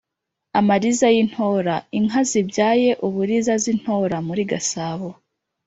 amariza 0.59 1.07
y’i 1.15 1.23
ntora: 1.29 1.75
inka 1.97 2.21
zibyaye 2.29 2.89
uburiza 3.05 3.53
z’i 3.63 3.73
ntora 3.79 4.17
(muri 4.27 4.43
gasabo) 4.51 5.09